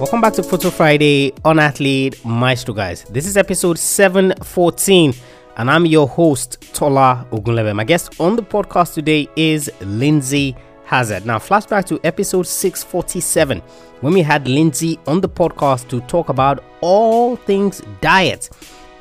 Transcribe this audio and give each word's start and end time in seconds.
Welcome 0.00 0.22
back 0.22 0.32
to 0.32 0.42
Photo 0.42 0.70
Friday 0.70 1.34
on 1.44 1.58
Athlete 1.58 2.24
Maestro, 2.24 2.72
guys. 2.72 3.04
This 3.10 3.26
is 3.26 3.36
episode 3.36 3.78
714, 3.78 5.12
and 5.58 5.70
I'm 5.70 5.84
your 5.84 6.08
host, 6.08 6.58
Tola 6.72 7.26
Ogunlebe. 7.30 7.76
My 7.76 7.84
guest 7.84 8.18
on 8.18 8.34
the 8.34 8.42
podcast 8.42 8.94
today 8.94 9.28
is 9.36 9.70
Lindsay 9.82 10.56
Hazard. 10.86 11.26
Now, 11.26 11.38
flashback 11.38 11.84
to 11.88 12.00
episode 12.02 12.46
647 12.46 13.60
when 14.00 14.14
we 14.14 14.22
had 14.22 14.48
Lindsay 14.48 14.98
on 15.06 15.20
the 15.20 15.28
podcast 15.28 15.90
to 15.90 16.00
talk 16.06 16.30
about 16.30 16.64
all 16.80 17.36
things 17.36 17.82
diet 18.00 18.48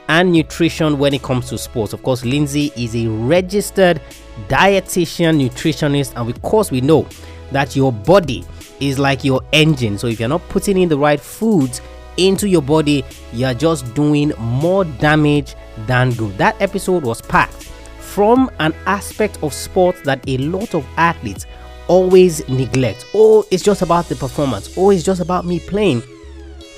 and 0.09 0.33
nutrition 0.33 0.99
when 0.99 1.13
it 1.13 1.23
comes 1.23 1.47
to 1.47 1.57
sports. 1.57 1.93
Of 1.93 2.03
course, 2.03 2.25
Lindsay 2.25 2.73
is 2.75 2.93
a 2.97 3.07
registered 3.07 4.01
dietitian, 4.49 5.47
nutritionist, 5.47 6.19
and 6.19 6.29
of 6.29 6.41
course, 6.41 6.71
we 6.71 6.81
know 6.81 7.07
that 7.53 7.73
your 7.73 7.93
body 7.93 8.43
is 8.79 8.99
like 8.99 9.23
your 9.23 9.41
engine. 9.51 9.97
So 9.97 10.07
if 10.07 10.19
you're 10.19 10.29
not 10.29 10.47
putting 10.49 10.77
in 10.77 10.89
the 10.89 10.97
right 10.97 11.19
foods 11.19 11.81
into 12.17 12.47
your 12.47 12.61
body, 12.61 13.03
you're 13.33 13.53
just 13.53 13.93
doing 13.93 14.33
more 14.37 14.85
damage 14.85 15.55
than 15.87 16.11
good. 16.11 16.37
That 16.37 16.61
episode 16.61 17.03
was 17.03 17.21
packed 17.21 17.63
from 17.99 18.49
an 18.59 18.73
aspect 18.85 19.41
of 19.43 19.53
sports 19.53 20.01
that 20.01 20.23
a 20.27 20.37
lot 20.37 20.73
of 20.75 20.85
athletes 20.97 21.45
always 21.87 22.47
neglect. 22.49 23.05
Oh, 23.13 23.45
it's 23.51 23.63
just 23.63 23.81
about 23.81 24.05
the 24.05 24.15
performance. 24.15 24.75
Oh, 24.77 24.89
it's 24.91 25.03
just 25.03 25.21
about 25.21 25.45
me 25.45 25.59
playing. 25.59 26.03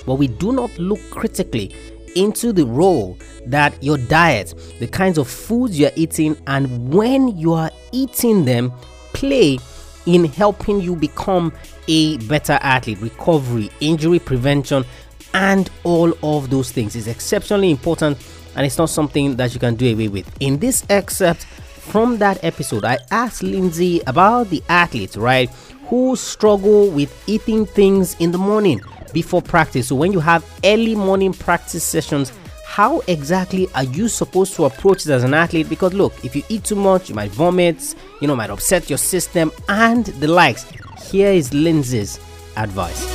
But 0.05 0.15
we 0.15 0.27
do 0.27 0.51
not 0.51 0.77
look 0.77 0.99
critically 1.09 1.73
into 2.15 2.51
the 2.51 2.65
role 2.65 3.17
that 3.45 3.81
your 3.83 3.97
diet, 3.97 4.53
the 4.79 4.87
kinds 4.87 5.17
of 5.17 5.27
foods 5.27 5.79
you're 5.79 5.91
eating, 5.95 6.37
and 6.47 6.93
when 6.93 7.37
you 7.37 7.53
are 7.53 7.71
eating 7.91 8.45
them 8.45 8.71
play 9.13 9.57
in 10.05 10.25
helping 10.25 10.81
you 10.81 10.95
become 10.95 11.53
a 11.87 12.17
better 12.27 12.59
athlete. 12.61 12.99
Recovery, 12.99 13.69
injury 13.79 14.19
prevention, 14.19 14.85
and 15.33 15.69
all 15.83 16.13
of 16.23 16.49
those 16.49 16.71
things 16.71 16.95
is 16.95 17.07
exceptionally 17.07 17.71
important 17.71 18.17
and 18.55 18.65
it's 18.65 18.77
not 18.77 18.89
something 18.89 19.35
that 19.37 19.53
you 19.53 19.59
can 19.59 19.75
do 19.75 19.93
away 19.93 20.07
with. 20.07 20.29
In 20.39 20.59
this 20.59 20.85
excerpt 20.89 21.45
from 21.45 22.17
that 22.17 22.43
episode, 22.43 22.85
I 22.85 22.99
asked 23.09 23.43
Lindsay 23.43 24.01
about 24.07 24.49
the 24.49 24.61
athletes, 24.69 25.17
right, 25.17 25.49
who 25.87 26.15
struggle 26.15 26.89
with 26.89 27.11
eating 27.27 27.65
things 27.65 28.15
in 28.19 28.31
the 28.31 28.37
morning 28.37 28.81
before 29.13 29.41
practice. 29.41 29.87
So 29.87 29.95
when 29.95 30.11
you 30.11 30.19
have 30.19 30.45
early 30.63 30.95
morning 30.95 31.33
practice 31.33 31.83
sessions, 31.83 32.31
how 32.71 33.01
exactly 33.07 33.67
are 33.75 33.83
you 33.83 34.07
supposed 34.07 34.55
to 34.55 34.63
approach 34.63 35.05
it 35.05 35.11
as 35.11 35.25
an 35.25 35.33
athlete? 35.33 35.67
Because 35.67 35.93
look, 35.93 36.13
if 36.23 36.37
you 36.37 36.41
eat 36.47 36.63
too 36.63 36.75
much, 36.75 37.09
you 37.09 37.15
might 37.15 37.29
vomit, 37.31 37.95
you 38.21 38.29
know, 38.29 38.35
might 38.35 38.49
upset 38.49 38.89
your 38.89 38.97
system 38.97 39.51
and 39.67 40.05
the 40.05 40.27
likes. 40.29 40.65
Here 41.11 41.33
is 41.33 41.53
Lindsay's 41.53 42.17
advice. 42.55 43.13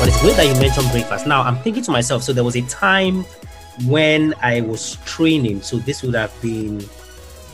But 0.00 0.08
it's 0.08 0.20
good 0.20 0.34
that 0.34 0.46
you 0.48 0.60
mentioned 0.60 0.90
breakfast. 0.90 1.28
Now 1.28 1.42
I'm 1.42 1.58
thinking 1.58 1.84
to 1.84 1.92
myself, 1.92 2.24
so 2.24 2.32
there 2.32 2.42
was 2.42 2.56
a 2.56 2.62
time 2.62 3.24
when 3.86 4.34
I 4.42 4.62
was 4.62 4.96
training, 5.04 5.62
so 5.62 5.76
this 5.76 6.02
would 6.02 6.16
have 6.16 6.34
been, 6.42 6.84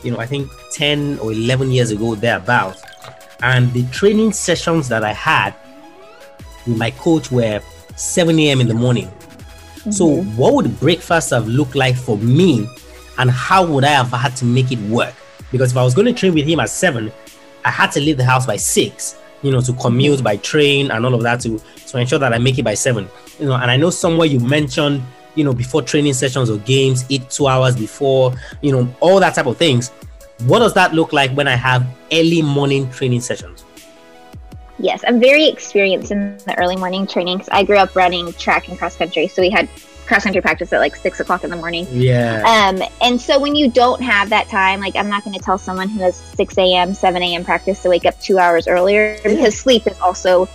you 0.01 0.09
know, 0.09 0.17
I 0.17 0.25
think 0.25 0.49
10 0.71 1.19
or 1.19 1.31
11 1.31 1.69
years 1.69 1.91
ago, 1.91 2.15
thereabouts. 2.15 2.81
And 3.43 3.71
the 3.73 3.85
training 3.91 4.33
sessions 4.33 4.87
that 4.89 5.03
I 5.03 5.13
had 5.13 5.53
with 6.65 6.77
my 6.77 6.91
coach 6.91 7.31
were 7.31 7.61
7 7.95 8.37
a.m. 8.39 8.61
in 8.61 8.67
the 8.67 8.73
morning. 8.73 9.07
Mm-hmm. 9.07 9.91
So, 9.91 10.23
what 10.23 10.53
would 10.53 10.79
breakfast 10.79 11.29
have 11.29 11.47
looked 11.47 11.75
like 11.75 11.95
for 11.95 12.17
me, 12.17 12.67
and 13.17 13.29
how 13.29 13.65
would 13.65 13.83
I 13.83 13.89
have 13.89 14.11
had 14.11 14.35
to 14.37 14.45
make 14.45 14.71
it 14.71 14.79
work? 14.89 15.13
Because 15.51 15.71
if 15.71 15.77
I 15.77 15.83
was 15.83 15.93
going 15.93 16.07
to 16.07 16.13
train 16.13 16.33
with 16.33 16.45
him 16.45 16.59
at 16.59 16.69
7, 16.69 17.11
I 17.63 17.71
had 17.71 17.91
to 17.93 17.99
leave 17.99 18.17
the 18.17 18.25
house 18.25 18.45
by 18.45 18.57
6, 18.57 19.17
you 19.41 19.51
know, 19.51 19.61
to 19.61 19.73
commute 19.73 20.23
by 20.23 20.37
train 20.37 20.91
and 20.91 21.05
all 21.05 21.13
of 21.13 21.23
that 21.23 21.39
to, 21.41 21.59
to 21.87 21.97
ensure 21.97 22.19
that 22.19 22.33
I 22.33 22.37
make 22.37 22.57
it 22.57 22.63
by 22.63 22.73
7. 22.73 23.07
You 23.39 23.45
know, 23.47 23.55
and 23.55 23.69
I 23.69 23.77
know 23.77 23.89
somewhere 23.89 24.27
you 24.27 24.39
mentioned, 24.39 25.03
you 25.35 25.43
know, 25.43 25.53
before 25.53 25.81
training 25.81 26.13
sessions 26.13 26.49
or 26.49 26.57
games, 26.59 27.05
eat 27.09 27.29
two 27.29 27.47
hours 27.47 27.75
before, 27.75 28.33
you 28.61 28.71
know, 28.71 28.93
all 28.99 29.19
that 29.19 29.35
type 29.35 29.45
of 29.45 29.57
things. 29.57 29.89
What 30.45 30.59
does 30.59 30.73
that 30.73 30.93
look 30.93 31.13
like 31.13 31.31
when 31.31 31.47
I 31.47 31.55
have 31.55 31.85
early 32.11 32.41
morning 32.41 32.89
training 32.91 33.21
sessions? 33.21 33.64
Yes, 34.77 35.03
I'm 35.07 35.19
very 35.19 35.47
experienced 35.47 36.11
in 36.11 36.37
the 36.39 36.57
early 36.57 36.75
morning 36.75 37.07
trainings. 37.07 37.47
I 37.51 37.63
grew 37.63 37.77
up 37.77 37.95
running 37.95 38.33
track 38.33 38.67
and 38.67 38.77
cross 38.77 38.97
country, 38.97 39.27
so 39.27 39.41
we 39.41 39.49
had 39.49 39.69
cross 40.05 40.23
country 40.23 40.41
practice 40.41 40.71
at 40.73 40.79
like 40.79 40.95
six 40.95 41.19
o'clock 41.19 41.43
in 41.43 41.49
the 41.49 41.55
morning. 41.55 41.87
Yeah. 41.91 42.43
Um, 42.45 42.87
and 43.01 43.19
so 43.19 43.39
when 43.39 43.55
you 43.55 43.69
don't 43.69 44.01
have 44.01 44.29
that 44.29 44.49
time, 44.49 44.79
like 44.79 44.95
I'm 44.95 45.09
not 45.09 45.23
going 45.23 45.37
to 45.37 45.43
tell 45.43 45.57
someone 45.57 45.89
who 45.89 46.01
has 46.01 46.15
6 46.15 46.57
a.m., 46.57 46.93
7 46.93 47.21
a.m. 47.21 47.43
practice 47.43 47.81
to 47.83 47.89
wake 47.89 48.05
up 48.05 48.19
two 48.19 48.37
hours 48.37 48.67
earlier 48.67 49.17
because 49.23 49.57
sleep 49.57 49.87
is 49.87 49.99
also 49.99 50.47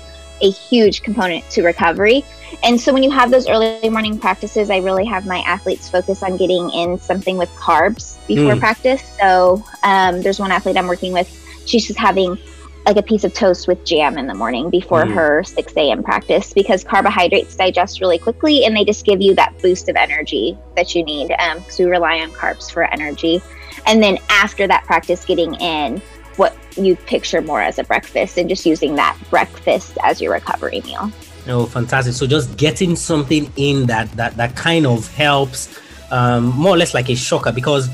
a 0.43 0.51
huge 0.51 1.03
component 1.03 1.49
to 1.51 1.63
recovery. 1.63 2.25
And 2.63 2.81
so 2.81 2.93
when 2.93 3.03
you 3.03 3.11
have 3.11 3.31
those 3.31 3.49
early 3.49 3.89
morning 3.89 4.19
practices, 4.19 4.71
I 4.71 4.79
really 4.79 5.05
have 5.05 5.27
my 5.27 5.39
athletes 5.41 5.89
focus 5.89 6.23
on 6.23 6.37
getting 6.37 6.71
in 6.71 6.99
something 6.99 7.37
with 7.37 7.51
carbs 7.51 8.17
before 8.27 8.55
mm. 8.55 8.61
practice. 8.61 9.03
So 9.19 9.65
um, 9.83 10.21
there's 10.23 10.41
one 10.41 10.51
athlete 10.51 10.77
I'm 10.77 10.89
working 10.89 11.13
with. 11.13 11.29
She's 11.67 11.87
just 11.87 11.99
having 11.99 12.39
like 12.87 12.97
a 12.97 13.03
piece 13.03 13.25
of 13.25 13.35
toast 13.35 13.69
with 13.69 13.85
jam 13.85 14.17
in 14.17 14.27
the 14.27 14.35
morning 14.35 14.71
before 14.71 15.05
mm. 15.05 15.13
her 15.13 15.45
6 15.45 15.73
a.m. 15.77 16.03
practice 16.03 16.53
because 16.53 16.83
carbohydrates 16.83 17.55
digest 17.55 18.01
really 18.01 18.19
quickly 18.19 18.65
and 18.65 18.75
they 18.75 18.85
just 18.85 19.05
give 19.05 19.21
you 19.21 19.35
that 19.35 19.57
boost 19.61 19.89
of 19.89 19.97
energy 19.97 20.57
that 20.77 20.95
you 20.95 21.05
need 21.05 21.29
because 21.29 21.81
um, 21.81 21.85
we 21.85 21.91
rely 21.91 22.21
on 22.21 22.31
carbs 22.31 22.71
for 22.71 22.85
energy. 22.93 23.43
And 23.87 24.03
then 24.03 24.19
after 24.29 24.67
that 24.67 24.85
practice, 24.85 25.25
getting 25.25 25.55
in 25.57 26.03
what 26.37 26.57
you 26.77 26.97
picture 26.97 27.43
more 27.43 27.61
as 27.61 27.79
a 27.79 27.85
breakfast 27.85 28.39
and 28.39 28.49
just 28.49 28.65
using 28.65 28.95
that 28.97 29.17
breakfast 29.31 29.99
as 30.03 30.21
your 30.21 30.33
recovery 30.33 30.81
meal. 30.83 31.13
Oh, 31.47 31.67
fantastic! 31.67 32.13
So 32.15 32.27
just 32.27 32.57
getting 32.57 32.97
something 32.97 33.51
in 33.57 33.87
that 33.87 34.11
that 34.13 34.37
that 34.37 34.57
kind 34.57 34.87
of 34.87 35.13
helps, 35.15 35.81
um, 36.11 36.45
more 36.57 36.75
or 36.75 36.77
less 36.77 36.93
like 36.93 37.09
a 37.09 37.17
shocker 37.17 37.51
because 37.51 37.89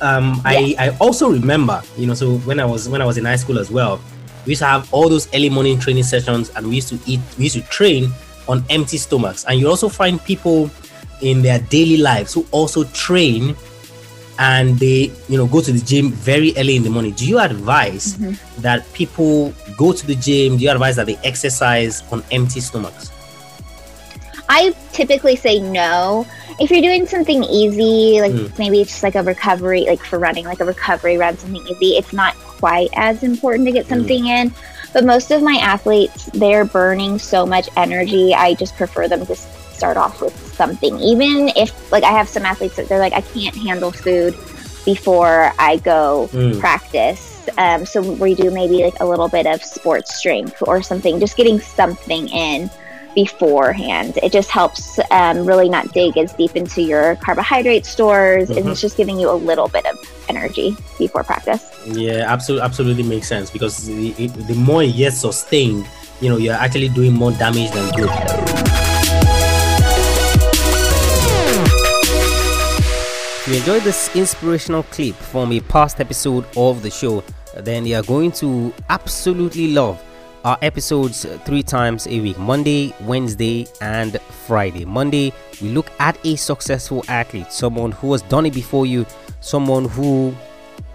um, 0.00 0.40
I 0.44 0.74
I 0.78 0.96
also 1.00 1.30
remember, 1.30 1.82
you 1.96 2.06
know, 2.06 2.14
so 2.14 2.38
when 2.38 2.60
I 2.60 2.64
was 2.64 2.88
when 2.88 3.02
I 3.02 3.04
was 3.04 3.18
in 3.18 3.24
high 3.24 3.36
school 3.36 3.58
as 3.58 3.70
well, 3.70 4.00
we 4.44 4.50
used 4.50 4.60
to 4.60 4.66
have 4.66 4.92
all 4.92 5.08
those 5.08 5.32
early 5.34 5.50
morning 5.50 5.78
training 5.78 6.04
sessions 6.04 6.50
and 6.50 6.66
we 6.66 6.76
used 6.76 6.88
to 6.88 6.98
eat 7.06 7.20
we 7.38 7.44
used 7.44 7.56
to 7.56 7.62
train 7.62 8.12
on 8.48 8.64
empty 8.70 8.96
stomachs. 8.96 9.44
And 9.44 9.58
you 9.58 9.68
also 9.68 9.88
find 9.88 10.22
people 10.24 10.70
in 11.20 11.42
their 11.42 11.60
daily 11.60 11.96
lives 11.96 12.34
who 12.34 12.46
also 12.50 12.84
train 12.84 13.56
and 14.38 14.78
they 14.78 15.12
you 15.28 15.36
know 15.36 15.46
go 15.46 15.60
to 15.60 15.72
the 15.72 15.80
gym 15.80 16.10
very 16.10 16.52
early 16.56 16.76
in 16.76 16.82
the 16.82 16.90
morning. 16.90 17.12
Do 17.12 17.26
you 17.26 17.38
advise 17.38 18.16
mm-hmm. 18.16 18.62
that 18.62 18.90
people 18.92 19.54
go 19.76 19.92
to 19.92 20.06
the 20.06 20.14
gym? 20.14 20.56
Do 20.56 20.64
you 20.64 20.70
advise 20.70 20.96
that 20.96 21.06
they 21.06 21.16
exercise 21.18 22.02
on 22.12 22.24
empty 22.30 22.60
stomachs? 22.60 23.10
I 24.48 24.74
typically 24.92 25.36
say 25.36 25.60
no. 25.60 26.26
If 26.60 26.70
you're 26.70 26.82
doing 26.82 27.06
something 27.06 27.44
easy 27.44 28.20
like 28.20 28.32
mm. 28.32 28.58
maybe 28.58 28.80
it's 28.80 28.90
just 28.90 29.02
like 29.02 29.14
a 29.14 29.22
recovery 29.22 29.82
like 29.82 30.00
for 30.00 30.18
running 30.18 30.44
like 30.44 30.60
a 30.60 30.64
recovery 30.64 31.16
run 31.16 31.36
something 31.38 31.62
easy 31.66 31.96
it's 31.96 32.12
not 32.12 32.36
quite 32.62 32.90
as 32.94 33.24
important 33.24 33.66
to 33.66 33.72
get 33.72 33.86
mm. 33.86 33.88
something 33.88 34.22
mm. 34.22 34.28
in. 34.28 34.54
But 34.92 35.04
most 35.04 35.32
of 35.32 35.42
my 35.42 35.54
athletes, 35.54 36.26
they're 36.26 36.64
burning 36.64 37.18
so 37.18 37.44
much 37.44 37.68
energy. 37.76 38.34
I 38.34 38.54
just 38.54 38.76
prefer 38.76 39.08
them 39.08 39.26
to 39.26 39.34
start 39.34 39.96
off 39.96 40.20
with 40.20 40.36
something. 40.54 40.96
Even 41.00 41.48
if, 41.56 41.70
like, 41.90 42.04
I 42.04 42.12
have 42.12 42.28
some 42.28 42.44
athletes 42.44 42.76
that 42.76 42.88
they're 42.88 43.00
like, 43.00 43.14
I 43.14 43.22
can't 43.22 43.56
handle 43.56 43.90
food 43.90 44.34
before 44.84 45.52
I 45.58 45.78
go 45.78 46.28
mm. 46.30 46.60
practice. 46.60 47.48
Um, 47.58 47.84
so 47.84 48.00
we 48.00 48.36
do 48.36 48.52
maybe 48.52 48.84
like 48.84 49.00
a 49.00 49.06
little 49.06 49.28
bit 49.28 49.46
of 49.46 49.64
sports 49.64 50.14
strength 50.14 50.62
or 50.62 50.82
something, 50.82 51.18
just 51.18 51.36
getting 51.36 51.58
something 51.58 52.28
in 52.28 52.70
beforehand. 53.14 54.18
It 54.22 54.32
just 54.32 54.50
helps 54.50 54.98
um, 55.10 55.46
really 55.46 55.68
not 55.68 55.92
dig 55.92 56.16
as 56.16 56.32
deep 56.34 56.56
into 56.56 56.82
your 56.82 57.16
carbohydrate 57.16 57.86
stores, 57.86 58.48
mm-hmm. 58.48 58.58
and 58.58 58.68
it's 58.68 58.80
just 58.80 58.96
giving 58.96 59.18
you 59.18 59.30
a 59.30 59.34
little 59.34 59.68
bit 59.68 59.86
of 59.86 59.96
energy 60.28 60.76
before 60.98 61.22
practice. 61.24 61.64
Yeah, 61.86 62.24
absolutely, 62.26 62.64
absolutely 62.64 63.02
makes 63.04 63.28
sense 63.28 63.50
because 63.50 63.86
the, 63.86 64.12
the 64.12 64.54
more 64.54 64.82
it 64.82 64.96
gets 64.96 65.20
sustained, 65.20 65.86
you 66.20 66.28
know, 66.28 66.36
you're 66.36 66.54
actually 66.54 66.88
doing 66.88 67.12
more 67.12 67.32
damage 67.32 67.70
than 67.72 67.90
good. 67.96 68.10
If 73.42 73.48
you 73.48 73.54
enjoyed 73.56 73.82
this 73.82 74.14
inspirational 74.14 74.84
clip 74.84 75.16
from 75.16 75.50
a 75.52 75.60
past 75.60 76.00
episode 76.00 76.46
of 76.56 76.82
the 76.82 76.90
show, 76.90 77.24
then 77.56 77.84
you 77.84 77.96
are 77.96 78.02
going 78.02 78.30
to 78.32 78.72
absolutely 78.88 79.72
love 79.72 80.00
our 80.44 80.58
episodes 80.62 81.24
three 81.44 81.62
times 81.62 82.06
a 82.06 82.20
week 82.20 82.38
Monday, 82.38 82.94
Wednesday, 83.00 83.66
and 83.80 84.20
Friday. 84.46 84.84
Monday, 84.84 85.32
we 85.60 85.68
look 85.68 85.90
at 85.98 86.18
a 86.26 86.36
successful 86.36 87.04
athlete, 87.08 87.52
someone 87.52 87.92
who 87.92 88.12
has 88.12 88.22
done 88.22 88.46
it 88.46 88.54
before 88.54 88.86
you, 88.86 89.06
someone 89.40 89.84
who 89.84 90.34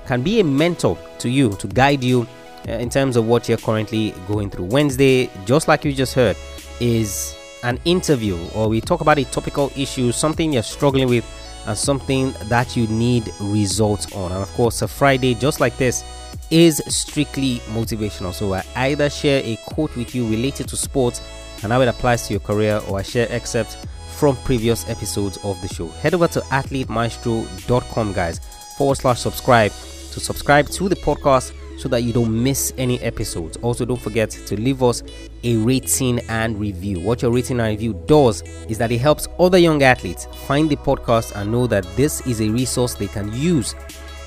can 0.05 0.21
be 0.21 0.39
a 0.39 0.43
mentor 0.43 0.97
to 1.19 1.29
you, 1.29 1.51
to 1.53 1.67
guide 1.67 2.03
you 2.03 2.27
uh, 2.67 2.73
in 2.73 2.89
terms 2.89 3.15
of 3.15 3.27
what 3.27 3.47
you're 3.47 3.57
currently 3.57 4.13
going 4.27 4.49
through. 4.49 4.65
Wednesday, 4.65 5.29
just 5.45 5.67
like 5.67 5.85
you 5.85 5.93
just 5.93 6.13
heard, 6.13 6.35
is 6.79 7.35
an 7.63 7.79
interview 7.85 8.37
or 8.53 8.67
we 8.67 8.81
talk 8.81 9.01
about 9.01 9.17
a 9.17 9.25
topical 9.25 9.71
issue, 9.75 10.11
something 10.11 10.53
you're 10.53 10.63
struggling 10.63 11.07
with 11.07 11.25
and 11.65 11.77
something 11.77 12.33
that 12.43 12.75
you 12.75 12.87
need 12.87 13.31
results 13.39 14.13
on. 14.15 14.31
And 14.31 14.41
of 14.41 14.49
course, 14.53 14.81
a 14.81 14.87
Friday 14.87 15.33
just 15.33 15.59
like 15.59 15.77
this 15.77 16.03
is 16.49 16.81
strictly 16.87 17.59
motivational. 17.71 18.33
So 18.33 18.53
I 18.53 18.63
either 18.75 19.09
share 19.09 19.41
a 19.43 19.57
quote 19.67 19.95
with 19.95 20.15
you 20.15 20.27
related 20.27 20.67
to 20.69 20.77
sports 20.77 21.21
and 21.63 21.71
how 21.71 21.81
it 21.81 21.87
applies 21.87 22.27
to 22.27 22.33
your 22.33 22.39
career, 22.39 22.81
or 22.87 22.99
I 22.99 23.03
share 23.03 23.27
excerpts 23.31 23.77
from 24.17 24.35
previous 24.37 24.87
episodes 24.89 25.37
of 25.43 25.61
the 25.61 25.67
show. 25.67 25.87
Head 25.87 26.13
over 26.13 26.27
to 26.29 26.39
athletemaestro.com, 26.41 28.13
guys, 28.13 28.39
forward 28.77 28.95
slash 28.95 29.19
subscribe 29.19 29.71
to 29.71 30.19
subscribe 30.19 30.67
to 30.69 30.89
the 30.89 30.95
podcast 30.95 31.53
so 31.77 31.87
that 31.89 32.01
you 32.01 32.11
don't 32.11 32.43
miss 32.43 32.73
any 32.77 32.99
episodes. 33.01 33.57
Also, 33.57 33.85
don't 33.85 34.01
forget 34.01 34.31
to 34.31 34.59
leave 34.59 34.81
us 34.81 35.03
a 35.43 35.55
rating 35.57 36.19
and 36.21 36.59
review. 36.59 36.99
What 36.99 37.21
your 37.21 37.31
rating 37.31 37.59
and 37.59 37.69
review 37.69 37.93
does 38.07 38.41
is 38.67 38.79
that 38.79 38.91
it 38.91 38.97
helps 38.97 39.27
other 39.37 39.59
young 39.59 39.83
athletes 39.83 40.25
find 40.47 40.69
the 40.69 40.75
podcast 40.75 41.39
and 41.39 41.51
know 41.51 41.67
that 41.67 41.83
this 41.95 42.25
is 42.25 42.41
a 42.41 42.49
resource 42.49 42.95
they 42.95 43.07
can 43.07 43.31
use 43.33 43.75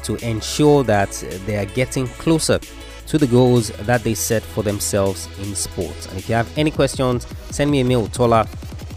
to 0.05 0.17
ensure 0.17 0.85
that 0.85 1.11
they 1.47 1.57
are 1.57 1.67
getting 1.67 2.07
closer 2.07 2.59
to 3.07 3.19
the 3.19 3.27
goals 3.27 3.71
that 3.71 4.05
they 4.05 4.15
set 4.15 4.43
for 4.43 4.63
themselves 4.63 5.29
in 5.41 5.55
sports. 5.55 6.07
And 6.07 6.19
if 6.19 6.29
you 6.29 6.35
have 6.35 6.49
any 6.57 6.71
questions, 6.71 7.27
send 7.51 7.71
me 7.71 7.81
a 7.81 7.85
mail, 7.85 8.07
tola 8.09 8.49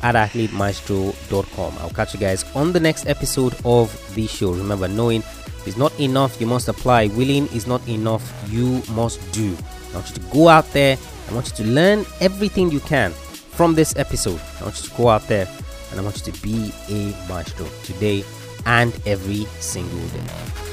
at 0.04 0.16
athletemaestro.com. 0.16 1.74
I'll 1.80 1.90
catch 1.90 2.14
you 2.14 2.20
guys 2.20 2.44
on 2.56 2.74
the 2.74 2.80
next 2.80 3.08
episode 3.08 3.56
of 3.66 3.90
the 4.14 4.28
show. 4.28 4.52
Remember, 4.52 4.88
knowing 4.88 5.24
is 5.66 5.78
not 5.78 5.98
enough, 6.00 6.40
you 6.40 6.48
must 6.48 6.68
apply. 6.68 7.08
Willing 7.08 7.48
is 7.48 7.66
not 7.66 7.88
enough, 7.88 8.24
you 8.50 8.84
must 8.92 9.20
do. 9.32 9.58
I 9.92 9.96
want 9.96 10.10
you 10.10 10.16
to 10.16 10.22
go 10.32 10.48
out 10.50 10.72
there. 10.74 10.98
I 11.30 11.34
want 11.34 11.48
you 11.50 11.66
to 11.66 11.72
learn 11.72 12.06
everything 12.20 12.70
you 12.70 12.82
can 12.82 13.12
from 13.12 13.74
this 13.74 13.96
episode. 13.96 14.42
I 14.60 14.64
want 14.66 14.84
you 14.84 14.90
to 14.90 14.98
go 14.98 15.08
out 15.10 15.28
there 15.28 15.48
and 15.92 16.00
I 16.00 16.04
want 16.04 16.26
you 16.26 16.32
to 16.32 16.42
be 16.42 16.72
a 16.90 17.28
maestro 17.30 17.68
today 17.84 18.24
and 18.66 18.94
every 19.06 19.46
single 19.60 20.08
day. 20.10 20.73